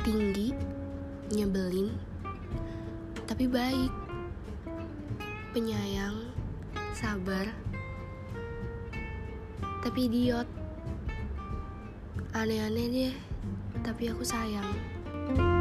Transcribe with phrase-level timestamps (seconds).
[0.00, 0.56] tinggi,
[1.30, 1.92] nyebelin,
[3.28, 3.92] tapi baik,
[5.52, 6.32] penyayang,
[6.96, 7.52] sabar,
[9.84, 10.48] tapi idiot,
[12.32, 13.14] aneh-aneh deh,
[13.84, 14.66] tapi aku sayang.
[15.30, 15.59] thank you